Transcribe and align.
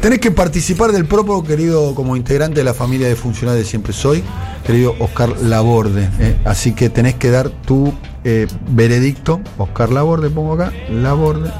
Tenés 0.00 0.20
que 0.20 0.30
participar 0.30 0.92
del 0.92 1.06
propio, 1.06 1.42
querido, 1.42 1.92
como 1.92 2.14
integrante 2.14 2.60
de 2.60 2.64
la 2.64 2.72
familia 2.72 3.08
de 3.08 3.16
funcionarios 3.16 3.64
de 3.64 3.68
Siempre 3.68 3.92
Soy, 3.92 4.22
querido 4.64 4.94
Oscar 5.00 5.36
Laborde. 5.42 6.08
¿eh? 6.20 6.36
Así 6.44 6.72
que 6.72 6.88
tenés 6.88 7.16
que 7.16 7.32
dar 7.32 7.50
tu 7.50 7.92
eh, 8.22 8.46
veredicto. 8.70 9.40
Oscar 9.56 9.90
Laborde, 9.90 10.30
pongo 10.30 10.52
acá. 10.52 10.72
Laborde. 10.88 11.50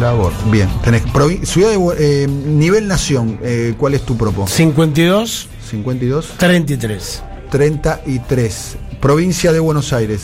Laborde. 0.00 0.34
Bien, 0.50 0.68
tenés 0.82 1.04
ciudad 1.48 1.70
de 1.70 2.24
eh, 2.24 2.26
nivel 2.26 2.88
nación. 2.88 3.38
¿Cuál 3.78 3.94
es 3.94 4.02
tu 4.02 4.16
propio? 4.16 4.48
52, 4.48 5.48
52, 5.70 6.26
33, 6.38 7.22
33. 7.52 8.76
Provincia 9.00 9.52
de 9.52 9.60
Buenos 9.60 9.92
Aires, 9.92 10.22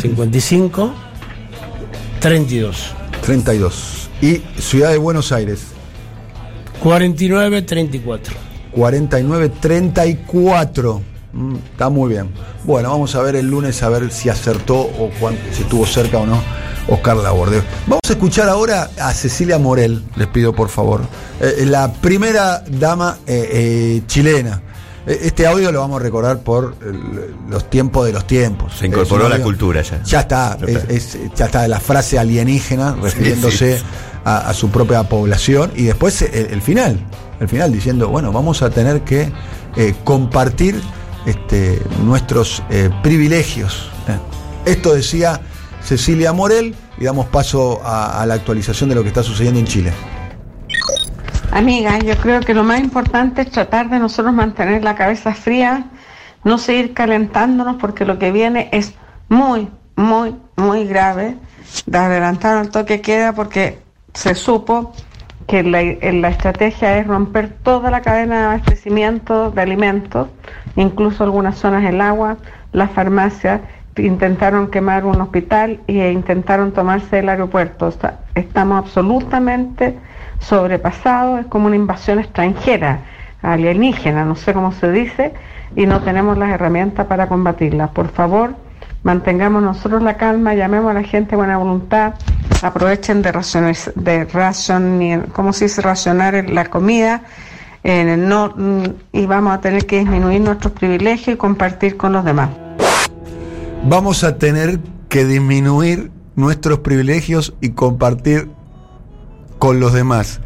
55, 0.00 0.94
32, 2.20 2.94
32. 3.20 4.08
Y 4.22 4.42
Ciudad 4.58 4.90
de 4.90 4.96
Buenos 4.96 5.30
Aires, 5.30 5.60
49, 6.82 7.62
34. 7.62 8.34
49, 8.72 9.48
34. 9.60 11.02
Mm, 11.32 11.54
está 11.72 11.88
muy 11.88 12.10
bien. 12.10 12.30
Bueno, 12.64 12.90
vamos 12.90 13.14
a 13.14 13.22
ver 13.22 13.36
el 13.36 13.46
lunes 13.46 13.82
a 13.82 13.88
ver 13.88 14.10
si 14.10 14.28
acertó 14.28 14.76
o 14.78 15.10
cuánto, 15.20 15.40
si 15.52 15.62
estuvo 15.62 15.84
cerca 15.86 16.18
o 16.18 16.26
no 16.26 16.40
Oscar 16.88 17.16
Laborde. 17.18 17.62
Vamos 17.86 18.00
a 18.08 18.12
escuchar 18.12 18.48
ahora 18.48 18.90
a 19.00 19.12
Cecilia 19.12 19.58
Morel, 19.58 20.02
les 20.16 20.26
pido 20.28 20.54
por 20.54 20.68
favor. 20.68 21.02
Eh, 21.40 21.64
la 21.66 21.92
primera 21.92 22.64
dama 22.66 23.18
eh, 23.26 23.48
eh, 23.52 24.02
chilena. 24.06 24.62
Eh, 25.06 25.18
Este 25.22 25.46
audio 25.46 25.70
lo 25.70 25.80
vamos 25.80 26.00
a 26.00 26.04
recordar 26.04 26.40
por 26.40 26.76
eh, 26.82 26.92
los 27.50 27.68
tiempos 27.68 28.06
de 28.06 28.12
los 28.12 28.26
tiempos. 28.26 28.72
Se 28.78 28.86
incorporó 28.86 29.26
a 29.26 29.28
la 29.28 29.42
cultura 29.42 29.82
ya. 29.82 30.02
Ya 30.02 30.20
está, 30.20 30.56
Ya 30.60 30.66
está. 30.66 30.92
es- 30.94 31.14
es- 31.14 31.18
ya 31.36 31.44
está 31.46 31.68
la 31.68 31.78
frase 31.80 32.18
alienígena 32.18 32.96
refiriéndose 33.02 33.78
sí. 33.78 33.84
A, 34.30 34.52
su 34.52 34.68
propia 34.68 35.04
población 35.04 35.72
y 35.74 35.84
después 35.84 36.20
el, 36.20 36.52
el 36.52 36.60
final, 36.60 36.98
el 37.40 37.48
final 37.48 37.72
diciendo, 37.72 38.08
bueno, 38.08 38.30
vamos 38.30 38.60
a 38.60 38.68
tener 38.68 39.00
que 39.00 39.32
eh, 39.74 39.94
compartir 40.04 40.78
este, 41.24 41.80
nuestros 42.04 42.62
eh, 42.68 42.90
privilegios. 43.02 43.90
eh. 44.06 44.70
Esto 44.70 44.92
decía 44.94 45.40
Cecilia 45.82 46.34
Morel 46.34 46.74
y 46.98 47.04
damos 47.04 47.24
paso 47.26 47.80
a, 47.82 48.20
a 48.20 48.26
la 48.26 48.34
actualización 48.34 48.90
de 48.90 48.96
lo 48.96 49.02
que 49.02 49.08
está 49.08 49.22
sucediendo 49.22 49.60
en 49.60 49.66
Chile. 49.66 49.92
Amiga, 51.50 51.98
yo 52.00 52.14
creo 52.18 52.40
que 52.40 52.52
lo 52.52 52.64
más 52.64 52.80
importante 52.80 53.40
es 53.42 53.50
tratar 53.50 53.88
de 53.88 53.98
nosotros 53.98 54.34
mantener 54.34 54.84
la 54.84 54.94
cabeza 54.94 55.32
fría, 55.32 55.86
no 56.44 56.58
seguir 56.58 56.92
calentándonos 56.92 57.76
porque 57.80 58.04
lo 58.04 58.18
que 58.18 58.30
viene 58.30 58.68
es 58.72 58.92
muy, 59.30 59.68
muy, 59.96 60.34
muy 60.56 60.84
grave. 60.84 61.36
De 61.86 61.98
adelantar 61.98 62.62
el 62.64 62.70
toque 62.70 63.00
queda 63.00 63.32
porque 63.34 63.87
se 64.18 64.34
supo 64.34 64.92
que 65.46 65.62
la, 65.62 65.80
en 65.80 66.22
la 66.22 66.30
estrategia 66.30 66.98
es 66.98 67.06
romper 67.06 67.50
toda 67.62 67.88
la 67.88 68.00
cadena 68.00 68.38
de 68.40 68.44
abastecimiento 68.46 69.52
de 69.52 69.62
alimentos, 69.62 70.26
incluso 70.74 71.22
algunas 71.22 71.56
zonas 71.56 71.84
del 71.84 72.00
agua, 72.00 72.36
las 72.72 72.90
farmacias, 72.90 73.60
intentaron 73.96 74.72
quemar 74.72 75.04
un 75.04 75.20
hospital 75.20 75.78
e 75.86 76.10
intentaron 76.10 76.72
tomarse 76.72 77.20
el 77.20 77.28
aeropuerto. 77.28 77.86
O 77.86 77.90
sea, 77.92 78.18
estamos 78.34 78.78
absolutamente 78.78 79.96
sobrepasados, 80.40 81.40
es 81.40 81.46
como 81.46 81.66
una 81.66 81.76
invasión 81.76 82.18
extranjera, 82.18 83.02
alienígena, 83.40 84.24
no 84.24 84.34
sé 84.34 84.52
cómo 84.52 84.72
se 84.72 84.90
dice, 84.90 85.32
y 85.76 85.86
no 85.86 86.00
tenemos 86.00 86.36
las 86.36 86.50
herramientas 86.50 87.06
para 87.06 87.28
combatirla. 87.28 87.92
Por 87.92 88.08
favor, 88.08 88.56
mantengamos 89.04 89.62
nosotros 89.62 90.02
la 90.02 90.16
calma, 90.16 90.54
llamemos 90.54 90.90
a 90.90 90.94
la 90.94 91.04
gente 91.04 91.36
buena 91.36 91.56
voluntad, 91.56 92.14
aprovechen 92.62 93.22
de 93.22 93.32
racionar, 93.32 93.76
de 93.94 94.24
racion, 94.24 95.26
¿cómo 95.32 95.52
se 95.52 95.66
dice? 95.66 95.82
racionar 95.82 96.48
la 96.50 96.66
comida, 96.66 97.22
no, 97.84 98.54
y 99.12 99.26
vamos 99.26 99.54
a 99.54 99.60
tener 99.60 99.86
que 99.86 100.00
disminuir 100.00 100.40
nuestros 100.40 100.72
privilegios 100.72 101.34
y 101.34 101.38
compartir 101.38 101.96
con 101.96 102.12
los 102.12 102.24
demás. 102.24 102.50
Vamos 103.84 104.24
a 104.24 104.38
tener 104.38 104.80
que 105.08 105.24
disminuir 105.24 106.10
nuestros 106.36 106.80
privilegios 106.80 107.54
y 107.60 107.70
compartir 107.70 108.50
con 109.68 109.80
los 109.80 109.92
demás. 109.92 110.40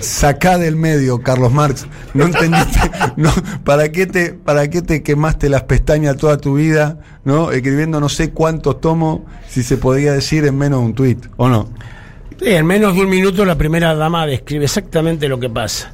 Sacá 0.00 0.58
del 0.58 0.74
medio, 0.74 1.20
Carlos 1.20 1.52
Marx. 1.52 1.86
No 2.14 2.24
entendiste. 2.24 2.80
No, 3.16 3.30
¿para, 3.62 3.92
qué 3.92 4.06
te, 4.06 4.32
¿Para 4.32 4.68
qué 4.68 4.82
te 4.82 5.04
quemaste 5.04 5.48
las 5.48 5.62
pestañas 5.64 6.16
toda 6.16 6.36
tu 6.38 6.54
vida? 6.54 6.98
¿no? 7.24 7.52
Escribiendo 7.52 8.00
no 8.00 8.08
sé 8.08 8.30
cuántos 8.30 8.80
tomos, 8.80 9.20
si 9.48 9.62
se 9.62 9.76
podía 9.76 10.12
decir 10.12 10.44
en 10.46 10.58
menos 10.58 10.80
de 10.80 10.86
un 10.86 10.94
tuit, 10.94 11.26
¿o 11.36 11.48
no? 11.48 11.70
En 12.40 12.66
menos 12.66 12.96
de 12.96 13.02
un 13.02 13.08
minuto 13.08 13.44
la 13.44 13.56
primera 13.56 13.94
dama 13.94 14.26
describe 14.26 14.64
exactamente 14.64 15.28
lo 15.28 15.38
que 15.38 15.48
pasa. 15.48 15.92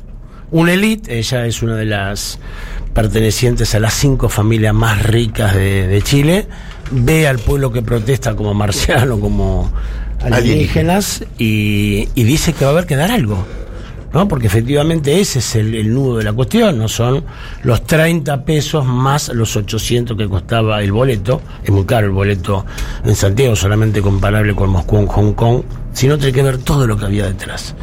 Una 0.50 0.72
élite, 0.72 1.18
ella 1.18 1.44
es 1.44 1.62
una 1.62 1.76
de 1.76 1.84
las 1.84 2.38
pertenecientes 2.94 3.74
a 3.74 3.80
las 3.80 3.92
cinco 3.92 4.30
familias 4.30 4.72
más 4.72 5.02
ricas 5.02 5.54
de, 5.54 5.86
de 5.88 6.00
Chile, 6.00 6.48
ve 6.90 7.28
al 7.28 7.38
pueblo 7.38 7.70
que 7.70 7.82
protesta 7.82 8.34
como 8.34 8.54
marciano, 8.54 9.20
como 9.20 9.70
alienígenas, 10.21 11.25
y, 11.38 12.09
y 12.15 12.25
dice 12.25 12.53
que 12.53 12.65
va 12.65 12.71
a 12.71 12.75
haber 12.75 12.87
que 12.87 12.97
dar 12.97 13.10
algo. 13.10 13.44
¿no? 14.12 14.28
Porque 14.28 14.47
efectivamente 14.47 15.21
ese 15.21 15.41
es 15.41 15.56
el, 15.56 15.93
nudo 15.93 16.16
de 16.16 16.25
la 16.25 16.32
cuestión, 16.32 16.78
no 16.78 16.88
son 16.88 17.22
los 17.62 17.84
30 17.84 18.44
pesos 18.44 18.84
más 18.84 19.28
los 19.28 19.54
800 19.56 20.16
que 20.16 20.27
costaba 20.27 20.82
el 20.82 20.91
boleto, 20.93 21.43
es 21.62 21.71
muy 21.71 21.84
caro 21.84 22.06
el 22.06 22.12
boleto 22.12 22.65
en 23.04 23.15
Santiago, 23.15 23.54
solamente 23.54 24.00
comparable 24.00 24.54
con 24.54 24.71
Moscú 24.71 24.97
en 24.97 25.06
Hong 25.06 25.32
Kong, 25.34 25.62
sino 25.93 26.16
tiene 26.16 26.33
que 26.33 26.43
ver 26.43 26.59
todo 26.59 26.87
lo 26.87 26.97
que 26.97 27.04
había 27.04 27.27
detrás. 27.27 27.75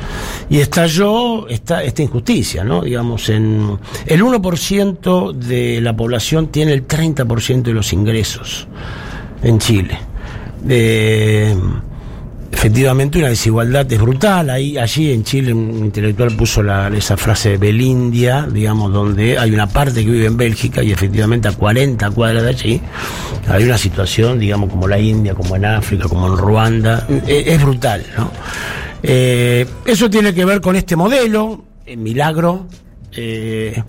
Y 0.50 0.60
estalló 0.60 1.48
esta, 1.48 1.84
esta 1.84 2.02
injusticia, 2.02 2.64
¿no? 2.64 2.82
Digamos, 2.82 3.30
en 3.30 3.78
el 4.08 4.24
1% 4.24 5.34
de 5.34 5.82
la 5.82 5.96
población 5.96 6.48
tiene 6.48 6.74
el 6.74 6.88
30% 6.88 7.62
de 7.62 7.74
los 7.74 7.94
ingresos 7.94 8.68
en 9.44 9.60
Chile. 9.60 10.00
Eh, 10.68 11.56
efectivamente 12.54 13.18
una 13.18 13.30
desigualdad 13.30 13.92
es 13.92 14.00
brutal. 14.00 14.50
Ahí, 14.50 14.78
allí 14.78 15.12
en 15.12 15.24
Chile 15.24 15.54
un 15.54 15.86
intelectual 15.86 16.36
puso 16.36 16.62
la, 16.62 16.88
esa 16.90 17.18
frase 17.18 17.50
de 17.50 17.58
Belindia, 17.58 18.48
digamos, 18.50 18.94
donde 18.94 19.38
hay 19.38 19.52
una 19.52 19.68
parte 19.68 20.06
que 20.06 20.12
vive 20.12 20.28
en 20.28 20.38
Bélgica 20.38 20.84
y 20.84 20.92
efectivamente 20.92 21.48
a 21.48 21.54
40 21.54 22.12
cuadras 22.12 22.44
de 22.44 22.50
allí 22.50 22.82
hay 23.48 23.64
una 23.64 23.78
situación, 23.78 24.40
digamos, 24.40 24.70
como 24.70 24.88
la 24.88 25.00
India, 25.00 25.34
como 25.34 25.56
en 25.56 25.66
África, 25.66 26.08
como 26.08 26.28
en 26.28 26.38
Ruanda. 26.38 27.08
Eh, 27.28 27.44
es 27.48 27.62
brutal, 27.62 28.06
¿no? 28.18 28.32
Eh, 29.02 29.66
eso 29.86 30.10
tiene 30.10 30.34
que 30.34 30.46
ver 30.46 30.62
con 30.62 30.76
este 30.76 30.96
modelo, 30.96 31.66
eh, 31.86 31.98
milagro, 31.98 32.68
eh, 33.12 33.84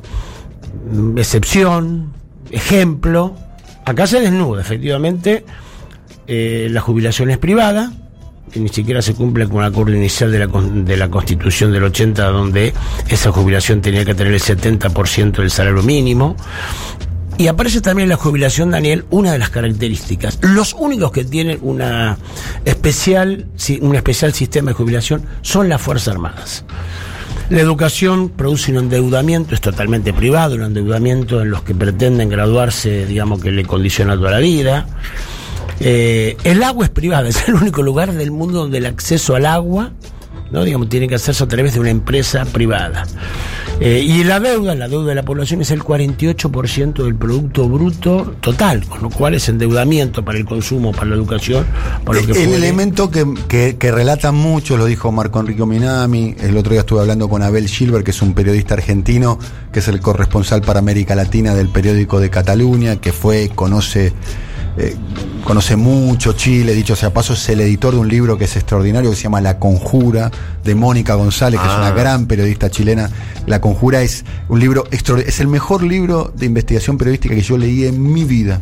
excepción, 1.17 2.13
ejemplo. 2.51 3.37
Acá 3.85 4.07
se 4.07 4.21
desnuda, 4.21 4.63
efectivamente, 4.63 5.45
eh, 6.27 6.69
la 6.71 6.81
jubilación 6.81 7.31
es 7.31 7.39
privada, 7.39 7.93
que 8.55 8.61
ni 8.61 8.69
siquiera 8.69 9.03
se 9.03 9.15
cumple 9.15 9.49
con 9.49 9.65
el 9.65 9.73
acuerdo 9.73 9.97
inicial 9.97 10.31
de 10.31 10.39
la, 10.39 10.47
de 10.47 10.97
la 10.97 11.11
Constitución 11.11 11.73
del 11.73 11.83
80, 11.83 12.25
donde 12.29 12.73
esa 13.09 13.33
jubilación 13.33 13.81
tenía 13.81 14.05
que 14.05 14.15
tener 14.15 14.33
el 14.33 14.41
70% 14.41 15.39
del 15.39 15.51
salario 15.51 15.83
mínimo. 15.83 16.37
Y 17.37 17.49
aparece 17.49 17.81
también 17.81 18.05
en 18.05 18.11
la 18.11 18.17
jubilación, 18.17 18.71
Daniel, 18.71 19.07
una 19.11 19.33
de 19.33 19.41
las 19.41 19.51
características. 19.51 20.39
Los 20.41 20.73
únicos 20.73 21.11
que 21.11 21.25
tienen 21.25 21.59
una 21.63 22.17
especial, 22.65 23.47
un 23.81 23.97
especial 23.97 24.33
sistema 24.33 24.71
de 24.71 24.75
jubilación 24.75 25.25
son 25.43 25.69
las 25.69 25.83
Fuerzas 25.83 26.15
Armadas. 26.15 26.65
La 27.51 27.61
educación 27.61 28.29
produce 28.29 28.71
un 28.71 28.79
endeudamiento, 28.79 29.53
es 29.53 29.61
totalmente 29.61 30.13
privado, 30.13 30.55
un 30.55 30.63
endeudamiento 30.63 31.43
en 31.43 31.51
los 31.51 31.63
que 31.63 31.75
pretenden 31.75 32.29
graduarse, 32.29 33.05
digamos 33.05 33.43
que 33.43 33.51
le 33.51 33.65
condiciona 33.65 34.15
toda 34.15 34.31
la 34.31 34.39
vida. 34.39 34.87
Eh, 35.81 36.37
el 36.45 36.63
agua 36.63 36.87
es 36.87 36.91
privada, 36.91 37.29
es 37.29 37.49
el 37.49 37.55
único 37.55 37.83
lugar 37.83 38.13
del 38.13 38.31
mundo 38.31 38.61
donde 38.61 38.79
el 38.79 38.87
acceso 38.87 39.35
al 39.35 39.47
agua, 39.47 39.93
¿no? 40.51 40.65
digamos, 40.65 40.89
tiene 40.89 41.09
que 41.09 41.17
hacerse 41.17 41.45
a 41.45 41.49
través 41.49 41.75
de 41.75 41.81
una 41.81 41.91
empresa 41.91 42.45
privada. 42.45 43.07
Eh, 43.81 44.05
y 44.07 44.23
la 44.23 44.39
deuda, 44.39 44.77
la 44.77 44.87
deuda 44.87 45.09
de 45.09 45.15
la 45.17 45.25
población 45.25 45.61
es 45.61 45.73
el 45.73 45.83
48% 45.83 47.03
del 47.03 47.17
Producto 47.17 47.69
Bruto 47.69 48.35
total, 48.41 48.87
con 48.87 49.03
lo 49.03 49.11
cual 49.11 49.35
es 49.35 49.49
endeudamiento 49.49 50.25
para 50.25 50.39
el 50.39 50.45
consumo, 50.45 50.93
para 50.93 51.07
la 51.07 51.17
educación, 51.17 51.67
para 52.05 52.21
lo 52.21 52.27
que 52.27 52.45
el 52.45 52.55
elemento 52.55 53.11
que, 53.11 53.27
que, 53.49 53.77
que 53.77 53.91
relatan 53.91 54.37
mucho, 54.37 54.77
lo 54.77 54.85
dijo 54.85 55.11
Marco 55.11 55.41
Enrico 55.41 55.67
Minami, 55.67 56.37
el 56.39 56.57
otro 56.57 56.71
día 56.71 56.81
estuve 56.81 57.01
hablando 57.01 57.29
con 57.29 57.43
Abel 57.43 57.69
Silver, 57.69 58.05
que 58.05 58.13
es 58.13 58.23
un 58.23 58.33
periodista 58.33 58.75
argentino, 58.75 59.41
que 59.73 59.81
es 59.81 59.89
el 59.89 60.01
corresponsal 60.01 60.63
para 60.63 60.79
América 60.79 61.17
Latina 61.17 61.57
del 61.57 61.69
periódico 61.69 62.21
de 62.21 62.31
Cataluña, 62.31 62.97
que 63.01 63.13
fue, 63.13 63.51
conoce 63.53 64.13
eh, 64.77 64.97
conoce 65.45 65.77
mucho 65.77 66.33
Chile, 66.33 66.75
dicho 66.75 66.97
sea 66.97 67.13
paso, 67.13 67.35
es 67.35 67.49
el 67.49 67.61
editor 67.61 67.95
de 67.95 68.01
un 68.01 68.09
libro 68.09 68.37
que 68.39 68.45
es 68.45 68.57
extraordinario, 68.57 69.11
que 69.11 69.17
se 69.17 69.23
llama 69.25 69.41
La 69.41 69.59
Conjura, 69.59 70.31
de 70.65 70.75
Mónica 70.75 71.15
González, 71.15 71.61
que 71.61 71.67
es 71.67 71.73
una 71.75 71.89
Ah. 71.89 71.93
gran 71.93 72.27
periodista 72.27 72.71
chilena. 72.71 73.11
La 73.47 73.61
Conjura 73.61 74.03
es 74.03 74.25
un 74.49 74.59
libro 74.61 74.85
extraordinario, 74.91 75.29
es 75.35 75.41
el 75.41 75.49
mejor 75.49 75.83
libro 75.83 76.33
de 76.37 76.47
investigación 76.47 76.97
periodística 76.99 77.35
que 77.35 77.43
yo 77.43 77.59
leí 77.59 77.85
en 77.87 78.03
mi 78.03 78.25
vida. 78.25 78.61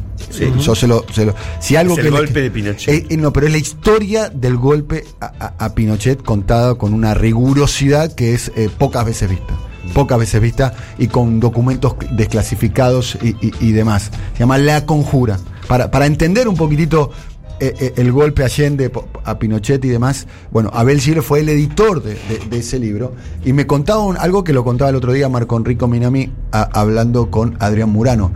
Yo 0.61 0.75
se 0.75 0.87
lo, 0.87 1.05
se 1.13 1.27
lo- 1.27 1.35
si 1.61 1.77
algo 1.77 1.93
Es 1.95 1.99
el 2.01 2.05
que 2.07 2.11
golpe 2.11 2.43
de 2.43 2.51
Pinochet. 2.51 2.89
Eh, 2.95 3.07
eh, 3.11 3.17
no, 3.17 3.33
pero 3.33 3.47
es 3.47 3.53
la 3.53 3.59
historia 3.59 4.29
del 4.31 4.57
golpe 4.57 5.05
a, 5.21 5.27
a- 5.59 5.65
a 5.67 5.75
Pinochet 5.75 6.23
contada 6.23 6.75
con 6.77 6.95
una 6.95 7.15
rigurosidad 7.15 8.13
que 8.15 8.35
es 8.35 8.51
eh, 8.57 8.69
pocas 8.77 9.05
veces 9.05 9.29
vista. 9.31 9.55
Pocas 9.95 10.19
veces 10.19 10.41
vista 10.41 10.75
y 10.99 11.09
con 11.09 11.39
documentos 11.41 11.95
desclasificados 12.13 13.19
y, 13.23 13.29
y- 13.47 13.53
y 13.61 13.73
demás. 13.73 14.11
Se 14.35 14.41
llama 14.41 14.59
La 14.59 14.87
Conjura. 14.87 15.39
Para, 15.73 15.91
para 15.91 16.05
entender 16.05 16.49
un 16.49 16.55
poquitito 16.55 17.11
eh, 17.59 17.73
eh, 17.81 17.93
el 17.97 18.13
golpe 18.13 18.45
Allende 18.45 18.93
a 19.25 19.39
Pinochet 19.39 19.83
y 19.87 19.89
demás, 19.89 20.27
bueno, 20.51 20.69
Abel 20.75 21.01
Gire 21.01 21.23
fue 21.23 21.41
el 21.41 21.49
editor 21.49 22.03
de, 22.03 22.11
de- 22.13 22.43
de 22.51 22.59
ese 22.59 22.79
libro 22.79 23.15
y 23.43 23.55
me 23.55 23.67
contaba 23.67 24.01
un- 24.05 24.19
algo 24.19 24.45
que 24.45 24.53
lo 24.53 24.65
contaba 24.65 24.91
el 24.91 24.97
otro 24.97 25.15
día 25.15 25.31
Marco 25.31 25.57
Enrico 25.57 25.89
Minami 25.89 26.31
a- 26.53 26.69
hablando 26.79 27.31
con 27.31 27.57
Adrián 27.59 27.89
Murano. 27.89 28.33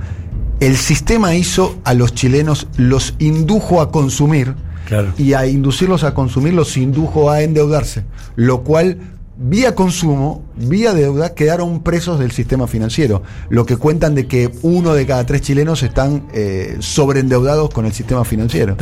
El 0.60 0.78
sistema 0.78 1.34
hizo 1.34 1.76
a 1.84 1.92
los 1.92 2.14
chilenos, 2.14 2.68
los 2.78 3.12
indujo 3.18 3.82
a 3.82 3.90
consumir 3.90 4.54
Claro. 4.86 5.12
y 5.18 5.34
a 5.34 5.46
inducirlos 5.46 6.04
a 6.04 6.14
consumir 6.14 6.54
los 6.54 6.74
indujo 6.78 7.30
a 7.30 7.42
endeudarse, 7.42 8.04
lo 8.34 8.62
cual 8.62 8.96
vía 9.36 9.74
consumo, 9.74 10.44
vía 10.56 10.94
deuda, 10.94 11.34
quedaron 11.34 11.82
presos 11.82 12.18
del 12.18 12.32
sistema 12.32 12.66
financiero, 12.66 13.22
lo 13.48 13.66
que 13.66 13.76
cuentan 13.76 14.14
de 14.14 14.26
que 14.26 14.50
uno 14.62 14.94
de 14.94 15.06
cada 15.06 15.26
tres 15.26 15.42
chilenos 15.42 15.82
están 15.82 16.26
eh, 16.32 16.76
sobreendeudados 16.80 17.70
con 17.70 17.86
el 17.86 17.92
sistema 17.92 18.24
financiero. 18.24 18.76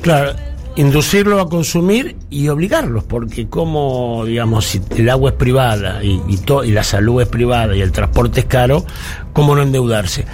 Claro, 0.00 0.32
inducirlo 0.76 1.40
a 1.40 1.48
consumir 1.48 2.16
y 2.30 2.48
obligarlos, 2.48 3.04
porque 3.04 3.48
como, 3.48 4.24
digamos, 4.24 4.64
si 4.64 4.80
el 4.96 5.10
agua 5.10 5.30
es 5.30 5.36
privada 5.36 6.02
y 6.02 6.18
la 6.70 6.82
salud 6.82 7.20
es 7.20 7.28
privada 7.28 7.76
y 7.76 7.82
el 7.82 7.92
transporte 7.92 8.40
es 8.40 8.46
caro, 8.46 8.84
¿cómo 9.32 9.54
no 9.54 9.62
endeudarse? 9.62 10.24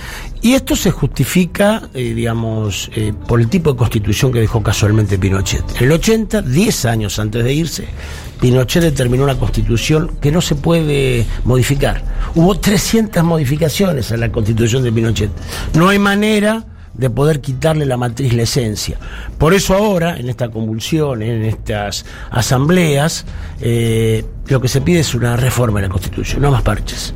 Y 0.40 0.52
esto 0.52 0.76
se 0.76 0.90
justifica, 0.90 1.88
eh, 1.94 2.14
digamos, 2.14 2.90
eh, 2.94 3.12
por 3.26 3.40
el 3.40 3.49
tipo 3.49 3.73
de 3.73 3.79
constitución 3.79 4.32
que 4.32 4.40
dejó 4.40 4.62
casualmente 4.62 5.19
Pinochet. 5.19 5.64
En 5.76 5.85
el 5.85 5.93
80, 5.93 6.43
10 6.43 6.85
años 6.85 7.19
antes 7.19 7.43
de 7.43 7.52
irse, 7.52 7.88
Pinochet 8.40 8.82
determinó 8.82 9.25
una 9.25 9.37
constitución 9.37 10.17
que 10.20 10.31
no 10.31 10.40
se 10.40 10.55
puede 10.55 11.26
modificar. 11.44 12.05
Hubo 12.35 12.56
300 12.56 13.25
modificaciones 13.25 14.12
a 14.12 14.17
la 14.17 14.31
constitución 14.31 14.85
de 14.85 14.93
Pinochet. 14.93 15.31
No 15.75 15.88
hay 15.88 15.99
manera 15.99 16.64
de 16.94 17.11
poder 17.11 17.40
quitarle 17.40 17.87
la 17.87 17.96
matriz, 17.96 18.32
la 18.32 18.43
esencia. 18.43 18.99
Por 19.38 19.55
eso 19.55 19.75
ahora, 19.75 20.17
en 20.19 20.29
esta 20.29 20.50
convulsión, 20.50 21.23
en 21.23 21.44
estas 21.44 22.05
asambleas, 22.31 23.25
eh, 23.61 24.25
lo 24.49 24.61
que 24.61 24.69
se 24.69 24.81
pide 24.81 25.00
es 25.00 25.14
una 25.14 25.37
reforma 25.37 25.81
de 25.81 25.87
la 25.87 25.93
Constitución, 25.93 26.43
no 26.43 26.50
más 26.50 26.62
parches. 26.62 27.14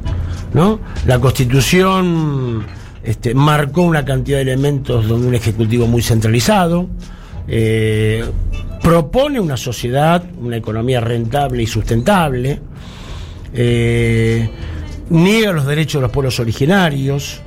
¿no? 0.55 0.81
La 1.07 1.19
Constitución 1.19 2.65
este, 3.05 3.35
marcó 3.35 3.83
una 3.83 4.05
cantidad 4.05 4.39
de 4.39 4.43
elementos 4.43 5.09
donde 5.09 5.29
un 5.29 5.35
Ejecutivo 5.35 5.87
muy 5.87 6.03
centralizado, 6.03 6.89
eh, 7.49 8.25
propone 8.83 9.41
una 9.41 9.57
sociedad, 9.57 10.25
una 10.41 10.57
economía 10.57 11.01
rentable 11.01 11.63
y 11.63 11.67
sustentable, 11.67 12.61
eh, 13.55 14.49
niega 15.11 15.53
los 15.53 15.67
derechos 15.67 16.01
de 16.01 16.03
los 16.03 16.11
pueblos 16.13 16.39
originarios, 16.41 17.43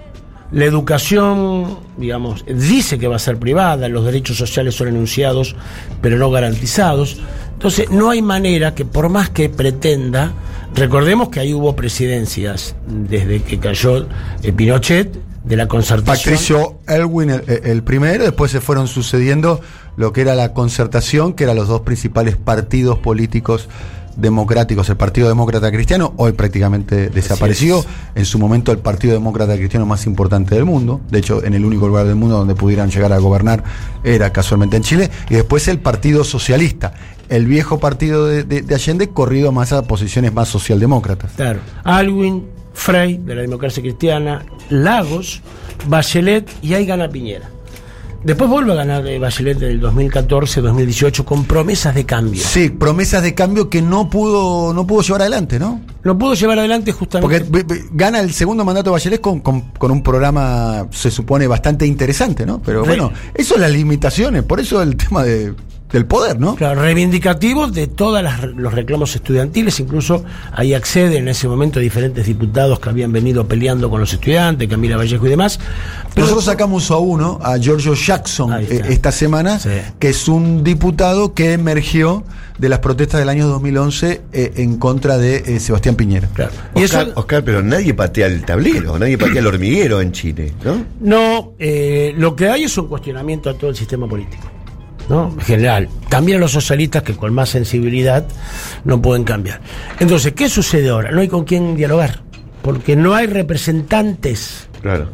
la 0.51 0.65
educación, 0.65 1.79
digamos, 1.97 2.45
dice 2.45 2.99
que 2.99 3.07
va 3.07 3.15
a 3.15 3.19
ser 3.19 3.37
privada, 3.37 3.89
los 3.89 4.05
derechos 4.05 4.37
sociales 4.37 4.75
son 4.75 4.89
enunciados, 4.89 5.55
pero 6.01 6.17
no 6.17 6.29
garantizados. 6.29 7.17
Entonces, 7.53 7.89
no 7.89 8.09
hay 8.09 8.21
manera 8.21 8.75
que, 8.75 8.85
por 8.85 9.09
más 9.09 9.29
que 9.29 9.49
pretenda, 9.49 10.33
recordemos 10.75 11.29
que 11.29 11.39
ahí 11.39 11.53
hubo 11.53 11.75
presidencias 11.75 12.75
desde 12.87 13.41
que 13.41 13.59
cayó 13.59 14.07
eh, 14.43 14.53
Pinochet, 14.53 15.17
de 15.45 15.55
la 15.55 15.67
concertación. 15.67 16.33
Patricio 16.35 16.79
Elwin 16.87 17.29
el, 17.29 17.43
el 17.47 17.83
primero, 17.83 18.23
después 18.23 18.51
se 18.51 18.61
fueron 18.61 18.87
sucediendo 18.87 19.61
lo 19.95 20.11
que 20.11 20.21
era 20.21 20.35
la 20.35 20.53
concertación, 20.53 21.33
que 21.33 21.45
eran 21.45 21.55
los 21.55 21.67
dos 21.67 21.81
principales 21.81 22.35
partidos 22.35 22.97
políticos 22.99 23.69
democráticos, 24.17 24.89
el 24.89 24.95
Partido 24.95 25.27
Demócrata 25.27 25.69
Cristiano, 25.71 26.13
hoy 26.17 26.31
prácticamente 26.31 27.09
desapareció, 27.09 27.79
es. 27.79 27.85
en 28.15 28.25
su 28.25 28.39
momento 28.39 28.71
el 28.71 28.77
Partido 28.77 29.13
Demócrata 29.13 29.55
Cristiano 29.55 29.85
más 29.85 30.05
importante 30.05 30.55
del 30.55 30.65
mundo, 30.65 31.01
de 31.09 31.19
hecho 31.19 31.43
en 31.43 31.53
el 31.53 31.65
único 31.65 31.87
lugar 31.87 32.05
del 32.05 32.15
mundo 32.15 32.37
donde 32.37 32.55
pudieran 32.55 32.89
llegar 32.89 33.11
a 33.11 33.17
gobernar 33.17 33.63
era 34.03 34.31
casualmente 34.31 34.77
en 34.77 34.83
Chile, 34.83 35.11
y 35.29 35.35
después 35.35 35.67
el 35.67 35.79
Partido 35.79 36.23
Socialista, 36.23 36.93
el 37.27 37.45
viejo 37.45 37.79
partido 37.79 38.25
de, 38.25 38.43
de, 38.43 38.61
de 38.61 38.75
Allende 38.75 39.09
corrido 39.09 39.51
más 39.51 39.73
a 39.73 39.81
posiciones 39.81 40.33
más 40.33 40.47
socialdemócratas. 40.47 41.33
Claro. 41.35 41.59
Alwin, 41.83 42.45
Frey, 42.75 43.17
de 43.17 43.33
la 43.35 43.41
democracia 43.41 43.81
cristiana, 43.81 44.45
Lagos, 44.69 45.41
Bachelet 45.87 46.47
y 46.61 46.75
ahí 46.75 46.85
gana 46.85 47.09
Piñera. 47.09 47.49
Después 48.23 48.49
vuelve 48.49 48.71
a 48.71 48.75
ganar 48.75 49.05
eh, 49.07 49.19
Bachelet 49.19 49.57
en 49.61 49.69
el 49.69 49.81
2014-2018 49.81 51.23
con 51.25 51.45
promesas 51.45 51.93
de 51.93 52.05
cambio. 52.05 52.41
Sí, 52.43 52.69
promesas 52.69 53.21
de 53.23 53.33
cambio 53.35 53.69
que 53.69 53.81
no 53.83 54.09
pudo, 54.09 54.73
no 54.73 54.87
pudo 54.87 55.01
llevar 55.03 55.21
adelante, 55.21 55.59
¿no? 55.59 55.81
Lo 56.01 56.17
pudo 56.17 56.33
llevar 56.33 56.57
adelante 56.59 56.91
justamente. 56.91 57.45
Porque 57.45 57.83
gana 57.91 58.19
el 58.19 58.33
segundo 58.33 58.65
mandato 58.65 58.89
de 58.89 58.93
Bachelet 58.93 59.21
con, 59.21 59.41
con- 59.41 59.61
con 59.77 59.91
un 59.91 60.01
programa, 60.01 60.87
se 60.91 61.11
supone, 61.11 61.45
bastante 61.47 61.85
interesante, 61.85 62.45
¿no? 62.45 62.61
Pero 62.61 62.81
Sí. 62.83 62.87
bueno, 62.89 63.11
eso 63.33 63.55
es 63.55 63.61
las 63.61 63.71
limitaciones, 63.71 64.43
por 64.43 64.59
eso 64.59 64.81
el 64.81 64.95
tema 64.97 65.23
de, 65.23 65.53
del 65.91 66.05
poder, 66.05 66.39
¿no? 66.39 66.55
Claro, 66.55 66.81
reivindicativos 66.81 67.71
de 67.73 67.87
todos 67.87 68.23
los 68.55 68.73
reclamos 68.73 69.15
estudiantiles, 69.15 69.79
incluso 69.79 70.25
ahí 70.51 70.73
acceden 70.73 71.13
en 71.23 71.27
ese 71.29 71.47
momento 71.47 71.79
diferentes 71.79 72.25
diputados 72.25 72.79
que 72.79 72.89
habían 72.89 73.11
venido 73.11 73.47
peleando 73.47 73.89
con 73.89 73.99
los 74.01 74.11
estudiantes, 74.11 74.67
Camila 74.67 74.97
Vallejo 74.97 75.25
y 75.27 75.29
demás. 75.29 75.59
Pero 76.13 76.21
Nosotros 76.25 76.45
sacamos 76.45 76.89
a 76.91 76.97
uno, 76.97 77.39
a 77.41 77.57
Giorgio 77.57 77.93
Jackson, 77.93 78.53
eh, 78.61 78.81
esta 78.89 79.11
semana, 79.11 79.59
Sí. 79.59 79.69
que 79.99 80.09
es 80.09 80.27
un 80.27 80.63
diputado 80.63 81.33
que 81.33 81.53
emergió 81.53 82.23
de 82.57 82.69
las 82.69 82.79
protestas 82.79 83.19
del 83.19 83.29
año 83.29 83.47
2011 83.47 84.21
eh, 84.33 84.53
en 84.57 84.77
contra 84.77 85.17
de 85.17 85.43
eh, 85.45 85.59
Sebastián 85.59 85.95
Piñera. 85.95 86.27
claro. 86.33 86.51
Y 86.75 86.83
Oscar, 86.85 87.07
eso 87.09 87.19
Oscar, 87.19 87.43
pero 87.43 87.61
nadie 87.61 87.93
patea 87.93 88.27
el 88.27 88.43
tablero, 88.43 88.97
nadie 88.97 89.17
patea 89.17 89.39
el 89.39 89.47
hormiguero 89.47 90.01
en 90.01 90.11
Chile, 90.13 90.53
¿no? 90.63 90.83
no, 90.99 91.53
eh, 91.59 92.13
lo 92.17 92.35
que 92.35 92.49
hay 92.49 92.63
es 92.63 92.77
un 92.77 92.87
cuestionamiento 92.87 93.49
a 93.49 93.53
todo 93.53 93.69
el 93.69 93.75
sistema 93.75 94.07
político. 94.07 94.47
¿No? 95.09 95.33
En 95.33 95.41
general, 95.41 95.89
también 96.09 96.37
a 96.37 96.41
los 96.41 96.51
socialistas 96.51 97.03
que 97.03 97.15
con 97.15 97.33
más 97.33 97.49
sensibilidad 97.49 98.25
no 98.83 99.01
pueden 99.01 99.23
cambiar. 99.23 99.61
Entonces, 99.99 100.33
¿qué 100.33 100.49
sucede 100.49 100.89
ahora? 100.89 101.11
No 101.11 101.21
hay 101.21 101.27
con 101.27 101.43
quién 101.43 101.75
dialogar, 101.75 102.21
porque 102.61 102.95
no 102.95 103.13
hay 103.13 103.27
representantes 103.27 104.67
Claro. 104.85 105.07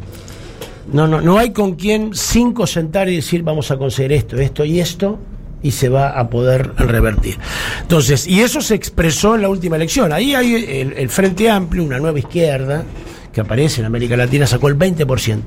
No, 0.92 1.08
no, 1.08 1.22
no 1.22 1.38
hay 1.38 1.52
con 1.52 1.76
quien 1.76 2.10
cinco 2.12 2.66
sentar 2.66 3.08
y 3.08 3.16
decir 3.16 3.42
vamos 3.42 3.70
a 3.70 3.78
conseguir 3.78 4.12
esto, 4.12 4.36
esto 4.36 4.66
y 4.66 4.80
esto 4.80 5.18
y 5.62 5.70
se 5.70 5.88
va 5.88 6.10
a 6.10 6.28
poder 6.28 6.74
revertir. 6.76 7.38
Entonces, 7.80 8.26
y 8.26 8.40
eso 8.40 8.60
se 8.60 8.74
expresó 8.74 9.34
en 9.34 9.40
la 9.40 9.48
última 9.48 9.76
elección. 9.76 10.12
Ahí 10.12 10.34
hay 10.34 10.56
el, 10.56 10.92
el 10.92 11.08
Frente 11.08 11.48
Amplio, 11.48 11.84
una 11.84 11.98
nueva 11.98 12.18
izquierda 12.18 12.84
que 13.32 13.40
aparece 13.40 13.80
en 13.80 13.86
América 13.86 14.16
Latina, 14.16 14.46
sacó 14.46 14.68
el 14.68 14.78
20%. 14.78 15.40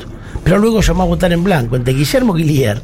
Pero 0.43 0.57
luego 0.57 0.81
llamó 0.81 1.03
a 1.03 1.05
votar 1.05 1.31
en 1.31 1.43
blanco 1.43 1.75
entre 1.75 1.93
Guillermo 1.93 2.33
Guillier, 2.33 2.81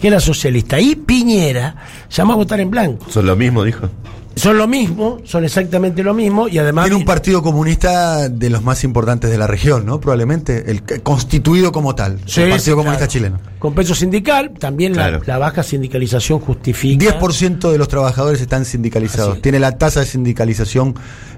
que 0.00 0.08
era 0.08 0.20
socialista, 0.20 0.80
y 0.80 0.94
Piñera 0.94 1.74
llamó 2.10 2.34
a 2.34 2.36
votar 2.36 2.60
en 2.60 2.70
blanco. 2.70 3.06
Son 3.10 3.26
lo 3.26 3.36
mismo, 3.36 3.64
dijo. 3.64 3.88
Son 4.34 4.56
lo 4.56 4.66
mismo, 4.66 5.18
son 5.24 5.44
exactamente 5.44 6.02
lo 6.02 6.14
mismo 6.14 6.48
y 6.48 6.58
además... 6.58 6.84
Tiene 6.86 6.96
un 6.96 7.04
partido 7.04 7.42
comunista 7.42 8.28
de 8.28 8.50
los 8.50 8.62
más 8.62 8.82
importantes 8.82 9.30
de 9.30 9.36
la 9.38 9.46
región, 9.46 9.84
¿no? 9.84 10.00
Probablemente, 10.00 10.70
el 10.70 10.82
que- 10.82 11.00
constituido 11.00 11.70
como 11.70 11.94
tal, 11.94 12.18
Sí, 12.26 12.40
el 12.40 12.50
Partido 12.50 12.64
sí, 12.64 12.70
Comunista 12.78 12.96
claro. 13.06 13.12
Chileno. 13.12 13.40
Con 13.58 13.74
peso 13.74 13.94
sindical, 13.94 14.52
también 14.58 14.96
la- 14.96 15.08
Claro. 15.08 15.22
la, 15.26 15.38
baja 15.38 15.62
sindicalización 15.62 16.38
justifica... 16.40 17.20
10% 17.20 17.70
de 17.70 17.78
los 17.78 17.88
trabajadores 17.88 18.40
están 18.40 18.64
sindicalizados. 18.64 19.36
Es. 19.36 19.42
Tiene 19.42 19.60
la 19.60 19.76
tasa 19.78 20.00
de 20.00 20.06
sindicalización 20.06 20.94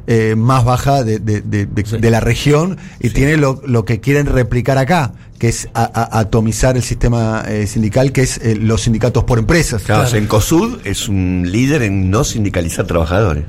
eh, 0.06 0.34
más 0.36 0.64
baja 0.64 1.02
de, 1.02 1.18
de- 1.18 1.40
de- 1.40 1.66
de- 1.66 1.84
Sí. 1.86 1.98
de 1.98 2.10
la 2.10 2.20
región 2.20 2.78
y 3.00 3.10
tiene 3.10 3.36
lo, 3.36 3.60
lo 3.66 3.84
que 3.84 4.00
quieren 4.00 4.26
replicar 4.26 4.78
acá, 4.78 5.12
que 5.44 5.50
es 5.50 5.68
a- 5.74 5.82
a- 5.84 6.20
atomizar 6.20 6.74
el 6.74 6.82
sistema 6.82 7.44
eh, 7.46 7.66
sindical, 7.66 8.12
que 8.12 8.22
es 8.22 8.38
eh, 8.38 8.56
los 8.56 8.80
sindicatos 8.80 9.24
por 9.24 9.38
empresas. 9.38 9.82
Claro, 9.82 10.04
Claro. 10.04 10.16
Cencosud 10.16 10.78
es 10.86 11.06
un 11.06 11.46
líder 11.52 11.82
en 11.82 12.08
no 12.10 12.24
sindicalizar 12.24 12.86
trabajadores. 12.86 13.44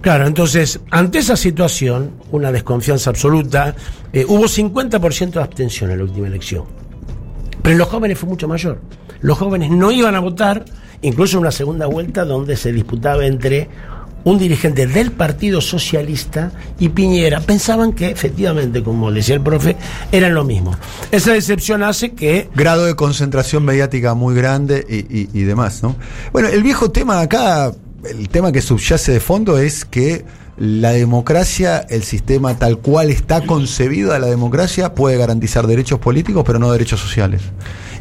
Claro, 0.00 0.26
entonces, 0.26 0.80
ante 0.90 1.20
esa 1.20 1.36
situación, 1.36 2.14
una 2.32 2.50
desconfianza 2.50 3.10
absoluta, 3.10 3.76
eh, 4.12 4.24
hubo 4.26 4.48
50% 4.48 5.38
de 5.38 5.44
abstención 5.44 5.92
en 5.92 5.98
la 5.98 6.02
última 6.04 6.26
elección. 6.26 6.64
Pero 7.62 7.74
en 7.74 7.78
los 7.78 7.86
jóvenes 7.86 8.18
fue 8.18 8.28
mucho 8.28 8.48
mayor. 8.48 8.80
Los 9.20 9.38
jóvenes 9.38 9.70
no 9.70 9.92
iban 9.92 10.16
a 10.16 10.18
votar, 10.18 10.64
incluso 11.00 11.36
en 11.36 11.42
una 11.42 11.52
segunda 11.52 11.86
vuelta 11.86 12.24
donde 12.24 12.56
se 12.56 12.72
disputaba 12.72 13.24
entre 13.24 13.68
un 14.24 14.38
dirigente 14.38 14.86
del 14.86 15.12
Partido 15.12 15.60
Socialista 15.60 16.52
y 16.78 16.90
Piñera 16.90 17.40
pensaban 17.40 17.92
que 17.92 18.10
efectivamente, 18.10 18.82
como 18.82 19.10
decía 19.10 19.34
el 19.34 19.40
profe, 19.40 19.76
eran 20.10 20.34
lo 20.34 20.44
mismo. 20.44 20.76
Esa 21.10 21.32
decepción 21.32 21.82
hace 21.82 22.12
que... 22.12 22.48
Grado 22.54 22.84
de 22.84 22.94
concentración 22.94 23.64
mediática 23.64 24.14
muy 24.14 24.34
grande 24.34 24.84
y, 24.88 25.42
demás, 25.42 25.82
¿no? 25.82 25.96
Bueno, 26.32 26.48
el 26.48 26.62
viejo 26.62 26.90
tema 26.90 27.20
acá, 27.20 27.72
el 28.08 28.28
tema 28.28 28.52
que 28.52 28.62
subyace 28.62 29.12
de 29.12 29.20
fondo 29.20 29.58
es 29.58 29.84
que 29.84 30.24
la 30.56 30.90
democracia, 30.90 31.78
el 31.78 32.02
sistema 32.02 32.58
tal 32.58 32.78
cual 32.78 33.10
está 33.10 33.40
concebido 33.46 34.12
a 34.12 34.18
la 34.18 34.26
democracia, 34.26 34.94
puede 34.94 35.16
garantizar 35.16 35.66
derechos 35.66 35.98
políticos, 35.98 36.44
pero 36.46 36.58
no 36.58 36.70
derechos 36.70 37.00
sociales. 37.00 37.42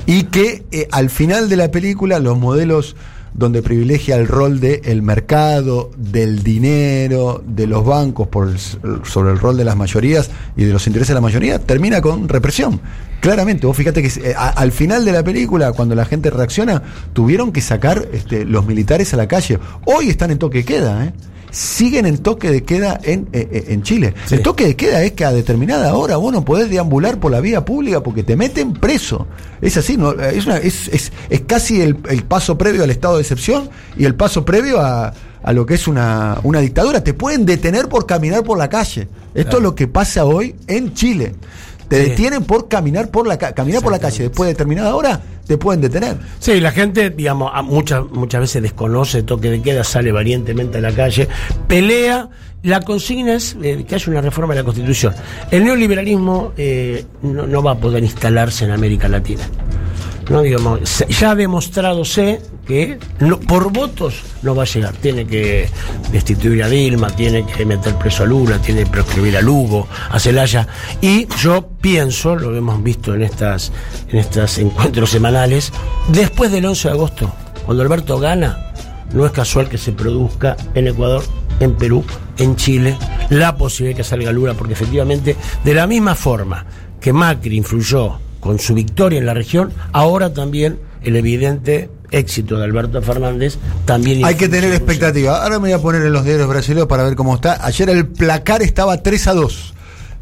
Y 0.05 0.23
que 0.23 0.65
eh, 0.71 0.87
al 0.91 1.09
final 1.09 1.49
de 1.49 1.55
la 1.55 1.71
película 1.71 2.19
los 2.19 2.37
modelos 2.37 2.95
donde 3.33 3.61
privilegia 3.61 4.15
el 4.15 4.27
rol 4.27 4.59
del 4.59 5.01
mercado, 5.01 5.91
del 5.97 6.43
dinero, 6.43 7.43
de 7.45 7.67
los 7.67 7.85
bancos 7.85 8.27
por 8.27 8.57
sobre 8.57 9.31
el 9.31 9.39
rol 9.39 9.57
de 9.57 9.63
las 9.63 9.75
mayorías 9.75 10.29
y 10.55 10.65
de 10.65 10.73
los 10.73 10.85
intereses 10.87 11.09
de 11.09 11.15
la 11.15 11.21
mayoría, 11.21 11.59
termina 11.59 12.01
con 12.01 12.27
represión. 12.27 12.81
Claramente, 13.21 13.67
vos 13.67 13.77
fíjate 13.77 14.01
que 14.01 14.07
eh, 14.07 14.33
al 14.35 14.71
final 14.71 15.05
de 15.05 15.11
la 15.11 15.23
película, 15.23 15.71
cuando 15.73 15.93
la 15.93 16.05
gente 16.05 16.29
reacciona, 16.29 16.81
tuvieron 17.13 17.51
que 17.51 17.61
sacar 17.61 18.07
este, 18.13 18.45
los 18.45 18.65
militares 18.65 19.13
a 19.13 19.17
la 19.17 19.27
calle. 19.27 19.59
Hoy 19.85 20.09
están 20.09 20.31
en 20.31 20.39
toque 20.39 20.65
queda, 20.65 21.05
¿eh? 21.05 21.13
Siguen 21.51 22.05
en 22.05 22.17
toque 22.17 22.49
de 22.49 22.63
queda 22.63 22.99
en, 23.03 23.27
eh, 23.33 23.47
eh, 23.51 23.65
en 23.67 23.83
Chile. 23.83 24.13
El 24.31 24.41
toque 24.41 24.65
de 24.65 24.75
queda 24.75 25.03
es 25.03 25.11
que 25.11 25.25
a 25.25 25.31
determinada 25.31 25.93
hora 25.93 26.17
vos 26.17 26.33
no 26.33 26.43
podés 26.43 26.69
deambular 26.69 27.19
por 27.19 27.31
la 27.31 27.41
vía 27.41 27.63
pública 27.63 28.01
porque 28.01 28.23
te 28.23 28.35
meten 28.35 28.73
preso. 28.73 29.27
Es 29.61 29.77
así, 29.77 29.97
¿no? 29.97 30.13
es, 30.13 30.47
es, 30.47 30.87
es, 30.87 31.11
es, 31.29 31.41
casi 31.41 31.81
el, 31.81 31.97
el, 32.09 32.23
paso 32.23 32.57
previo 32.57 32.83
al 32.83 32.89
estado 32.89 33.17
de 33.17 33.21
excepción 33.21 33.69
y 33.97 34.05
el 34.05 34.15
paso 34.15 34.43
previo 34.43 34.79
a, 34.79 35.13
a 35.43 35.53
lo 35.53 35.65
que 35.65 35.75
es 35.75 35.87
una, 35.87 36.39
una, 36.43 36.59
dictadura. 36.59 37.03
Te 37.03 37.13
pueden 37.13 37.45
detener 37.45 37.89
por 37.89 38.05
caminar 38.05 38.43
por 38.43 38.57
la 38.57 38.69
calle. 38.69 39.07
Esto 39.33 39.57
es 39.57 39.63
lo 39.63 39.75
que 39.75 39.87
pasa 39.87 40.25
hoy 40.25 40.55
en 40.67 40.93
Chile. 40.93 41.35
Te 41.91 42.09
detienen 42.09 42.45
por 42.45 42.69
caminar 42.69 43.11
por 43.11 43.27
la 43.27 43.37
caminar 43.37 43.83
por 43.83 43.91
la 43.91 43.99
calle 43.99 44.23
después 44.23 44.47
de 44.47 44.53
determinada 44.53 44.95
hora 44.95 45.21
te 45.45 45.57
pueden 45.57 45.81
detener. 45.81 46.15
Sí, 46.39 46.61
la 46.61 46.71
gente, 46.71 47.09
digamos, 47.09 47.51
muchas 47.65 48.09
muchas 48.09 48.39
veces 48.39 48.61
desconoce 48.61 49.23
toque 49.23 49.49
de 49.49 49.61
queda, 49.61 49.83
sale 49.83 50.13
valientemente 50.13 50.77
a 50.77 50.81
la 50.81 50.93
calle, 50.93 51.27
pelea. 51.67 52.29
La 52.63 52.79
consigna 52.79 53.33
es 53.33 53.57
eh, 53.61 53.83
que 53.85 53.95
haya 53.95 54.05
una 54.09 54.21
reforma 54.21 54.53
de 54.53 54.61
la 54.61 54.63
Constitución. 54.63 55.13
El 55.49 55.65
neoliberalismo 55.65 56.53
eh, 56.55 57.03
no, 57.23 57.45
no 57.45 57.61
va 57.61 57.71
a 57.71 57.77
poder 57.77 58.01
instalarse 58.03 58.63
en 58.63 58.71
América 58.71 59.09
Latina. 59.09 59.43
¿No? 60.31 60.41
Digamos, 60.41 61.05
ya 61.07 61.31
ha 61.31 61.35
demostrado 61.35 62.03
que 62.65 62.97
por 63.47 63.71
votos 63.71 64.23
no 64.41 64.55
va 64.55 64.63
a 64.63 64.65
llegar. 64.65 64.93
Tiene 64.95 65.27
que 65.27 65.69
destituir 66.11 66.63
a 66.63 66.69
Dilma, 66.69 67.09
tiene 67.09 67.45
que 67.45 67.65
meter 67.65 67.95
preso 67.95 68.23
a 68.23 68.25
Lula, 68.25 68.57
tiene 68.59 68.85
que 68.85 68.89
proscribir 68.89 69.35
a 69.37 69.41
Lugo, 69.41 69.87
a 70.09 70.19
Celaya. 70.19 70.67
Y 71.01 71.27
yo 71.41 71.67
pienso, 71.81 72.35
lo 72.35 72.55
hemos 72.55 72.81
visto 72.81 73.13
en 73.13 73.23
estas, 73.23 73.71
en 74.09 74.19
estos 74.19 74.57
encuentros 74.57 75.09
semanales, 75.09 75.71
después 76.07 76.51
del 76.51 76.65
11 76.65 76.87
de 76.87 76.93
agosto, 76.93 77.33
cuando 77.65 77.83
Alberto 77.83 78.17
gana, 78.17 78.71
no 79.13 79.25
es 79.25 79.31
casual 79.33 79.67
que 79.67 79.77
se 79.77 79.91
produzca 79.91 80.55
en 80.73 80.87
Ecuador, 80.87 81.23
en 81.59 81.75
Perú, 81.75 82.05
en 82.37 82.55
Chile, 82.55 82.97
la 83.29 83.55
posibilidad 83.55 83.97
de 83.97 84.03
que 84.03 84.09
salga 84.09 84.31
Lula, 84.31 84.53
porque 84.53 84.73
efectivamente, 84.73 85.35
de 85.63 85.73
la 85.73 85.87
misma 85.87 86.15
forma 86.15 86.65
que 87.01 87.11
Macri 87.11 87.57
influyó 87.57 88.17
con 88.41 88.59
su 88.59 88.73
victoria 88.73 89.19
en 89.19 89.25
la 89.25 89.33
región, 89.33 89.71
ahora 89.93 90.33
también 90.33 90.79
el 91.03 91.15
evidente 91.15 91.89
éxito 92.11 92.57
de 92.57 92.65
Alberto 92.65 93.01
Fernández 93.01 93.57
también... 93.85 94.25
Hay 94.25 94.35
que 94.35 94.49
tener 94.49 94.73
expectativa. 94.73 95.41
Ahora 95.41 95.59
me 95.59 95.69
voy 95.69 95.71
a 95.71 95.79
poner 95.79 96.01
en 96.01 96.11
los 96.11 96.25
diarios 96.25 96.49
brasileños 96.49 96.87
para 96.87 97.03
ver 97.03 97.15
cómo 97.15 97.35
está. 97.35 97.65
Ayer 97.65 97.89
el 97.89 98.07
placar 98.07 98.61
estaba 98.61 99.01
3 99.01 99.27
a 99.27 99.33
2. 99.33 99.73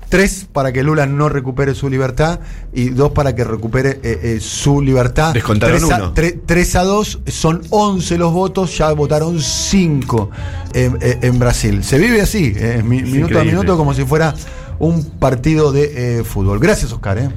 3 0.09 0.47
para 0.51 0.71
que 0.71 0.83
Lula 0.83 1.05
no 1.05 1.29
recupere 1.29 1.75
su 1.75 1.87
libertad 1.89 2.39
y 2.73 2.89
2 2.89 3.11
para 3.11 3.35
que 3.35 3.43
recupere 3.43 3.99
eh, 4.03 4.19
eh, 4.23 4.39
su 4.41 4.81
libertad. 4.81 5.33
Descontaron 5.33 5.79
3 5.79 5.91
a, 5.91 5.97
uno. 5.97 6.13
3, 6.13 6.35
3 6.45 6.75
a 6.75 6.83
2 6.83 7.19
son 7.27 7.61
11 7.69 8.17
los 8.17 8.33
votos, 8.33 8.75
ya 8.77 8.91
votaron 8.93 9.39
5 9.39 10.31
en, 10.73 10.97
en 11.01 11.39
Brasil. 11.39 11.83
Se 11.83 11.97
vive 11.97 12.21
así, 12.21 12.53
eh, 12.55 12.81
minuto 12.83 13.09
increíble. 13.09 13.39
a 13.39 13.43
minuto 13.43 13.77
como 13.77 13.93
si 13.93 14.03
fuera 14.03 14.33
un 14.79 15.03
partido 15.03 15.71
de 15.71 16.23
fútbol. 16.23 16.59
Gracias, 16.59 16.91
Oscar. 16.91 17.31